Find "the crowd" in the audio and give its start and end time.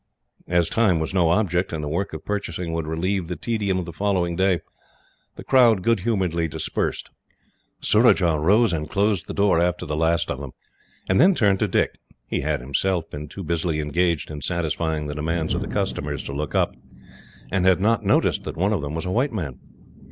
5.35-5.83